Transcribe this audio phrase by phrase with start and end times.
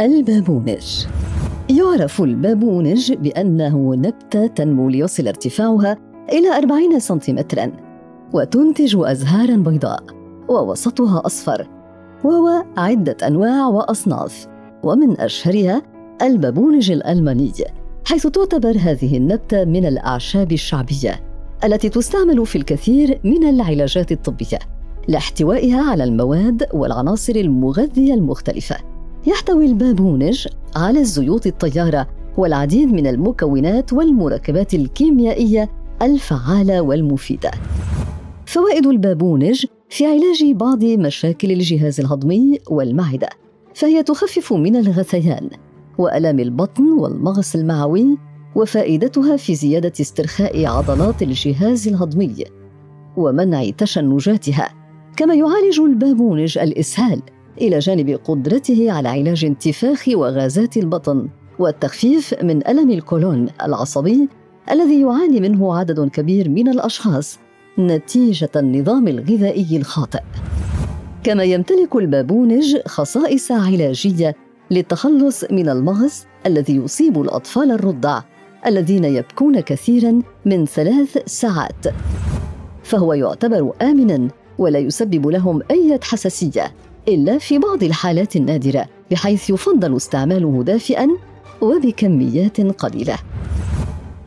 [0.00, 1.06] البابونج.
[1.70, 5.96] يعرف البابونج بأنه نبتة تنمو ليصل ارتفاعها
[6.32, 7.72] إلى 40 سنتيمترا
[8.32, 10.02] وتنتج أزهارا بيضاء
[10.48, 11.68] ووسطها أصفر
[12.24, 14.46] وهو عدة أنواع وأصناف
[14.82, 15.82] ومن أشهرها
[16.22, 17.52] البابونج الألماني
[18.04, 21.20] حيث تعتبر هذه النبتة من الأعشاب الشعبية
[21.64, 24.58] التي تستعمل في الكثير من العلاجات الطبية
[25.08, 28.97] لاحتوائها على المواد والعناصر المغذية المختلفة.
[29.28, 35.70] يحتوي البابونج على الزيوت الطيارة والعديد من المكونات والمركبات الكيميائية
[36.02, 37.50] الفعالة والمفيدة.
[38.46, 43.28] فوائد البابونج في علاج بعض مشاكل الجهاز الهضمي والمعدة،
[43.74, 45.50] فهي تخفف من الغثيان
[45.98, 48.18] وآلام البطن والمغص المعوي
[48.54, 52.44] وفائدتها في زيادة استرخاء عضلات الجهاز الهضمي
[53.16, 54.68] ومنع تشنجاتها،
[55.16, 57.22] كما يعالج البابونج الإسهال
[57.60, 64.28] إلى جانب قدرته على علاج انتفاخ وغازات البطن والتخفيف من ألم الكولون العصبي
[64.70, 67.38] الذي يعاني منه عدد كبير من الأشخاص
[67.78, 70.20] نتيجة النظام الغذائي الخاطئ.
[71.24, 74.36] كما يمتلك البابونج خصائص علاجية
[74.70, 78.22] للتخلص من المغص الذي يصيب الأطفال الرضع
[78.66, 81.86] الذين يبكون كثيرا من ثلاث ساعات.
[82.82, 84.28] فهو يعتبر امنا
[84.58, 86.72] ولا يسبب لهم أي حساسية.
[87.08, 91.08] إلا في بعض الحالات النادرة بحيث يفضل استعماله دافئا
[91.60, 93.18] وبكميات قليلة.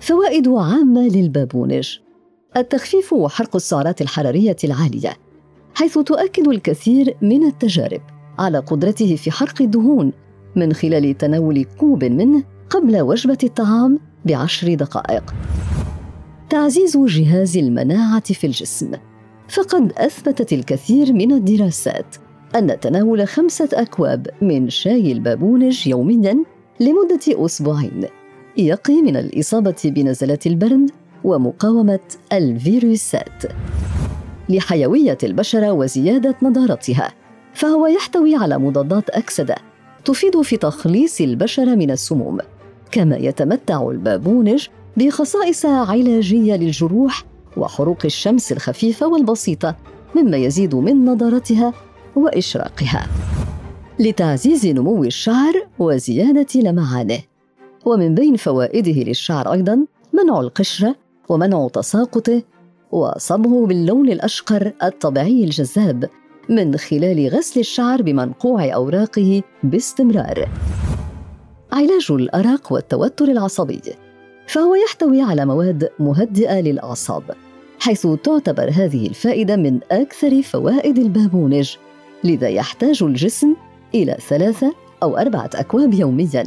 [0.00, 1.98] فوائد عامة للبابونج
[2.56, 5.16] التخفيف وحرق السعرات الحرارية العالية
[5.74, 8.00] حيث تؤكد الكثير من التجارب
[8.38, 10.12] على قدرته في حرق الدهون
[10.56, 15.34] من خلال تناول كوب منه قبل وجبة الطعام بعشر دقائق.
[16.50, 18.92] تعزيز جهاز المناعة في الجسم
[19.48, 22.16] فقد أثبتت الكثير من الدراسات
[22.56, 26.44] أن تناول خمسة أكواب من شاي البابونج يومياً
[26.80, 28.04] لمدة أسبوعين.
[28.56, 30.90] يقي من الإصابة بنزلات البرد
[31.24, 32.00] ومقاومة
[32.32, 33.42] الفيروسات.
[34.48, 37.12] لحيوية البشرة وزيادة نضارتها
[37.54, 39.56] فهو يحتوي على مضادات أكسدة
[40.04, 42.38] تفيد في تخليص البشرة من السموم
[42.90, 47.24] كما يتمتع البابونج بخصائص علاجية للجروح
[47.56, 49.76] وحروق الشمس الخفيفة والبسيطة
[50.16, 51.72] مما يزيد من نضارتها
[52.16, 53.06] وإشراقها
[53.98, 57.18] لتعزيز نمو الشعر وزيادة لمعانه.
[57.84, 60.96] ومن بين فوائده للشعر أيضا منع القشرة
[61.28, 62.42] ومنع تساقطه
[62.92, 66.10] وصبغه باللون الأشقر الطبيعي الجذاب
[66.48, 70.48] من خلال غسل الشعر بمنقوع أوراقه باستمرار.
[71.72, 73.80] علاج الأرق والتوتر العصبي
[74.46, 77.22] فهو يحتوي على مواد مهدئة للأعصاب
[77.80, 81.76] حيث تعتبر هذه الفائدة من أكثر فوائد البابونج
[82.24, 83.54] لذا يحتاج الجسم
[83.94, 86.44] إلى ثلاثة أو أربعة أكواب يومياً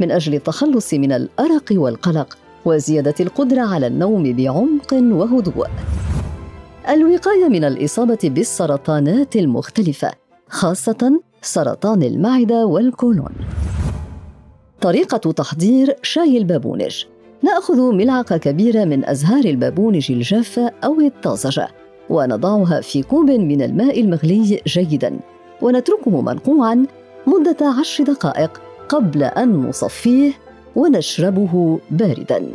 [0.00, 5.66] من أجل التخلص من الأرق والقلق وزيادة القدرة على النوم بعمق وهدوء.
[6.88, 10.10] الوقاية من الإصابة بالسرطانات المختلفة
[10.48, 13.32] خاصة سرطان المعدة والكولون.
[14.80, 17.04] طريقة تحضير شاي البابونج
[17.42, 21.68] نأخذ ملعقة كبيرة من أزهار البابونج الجافة أو الطازجة
[22.10, 25.18] ونضعها في كوب من الماء المغلي جيدا.
[25.62, 26.86] ونتركه منقوعا
[27.26, 30.32] مدة عشر دقائق قبل أن نصفيه
[30.76, 32.46] ونشربه باردا.